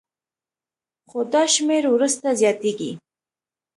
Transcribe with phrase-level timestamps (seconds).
[1.09, 2.91] خو دا شمېر وروسته زیاتېږي